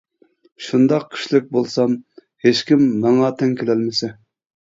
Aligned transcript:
شۇنداق 0.67 1.03
كۈچلۈك 1.15 1.51
بولسام، 1.57 1.93
ھېچكىم 2.47 2.81
ماڭا 3.05 3.31
تەڭ 3.43 3.55
كېلەلمىسە. 3.61 4.13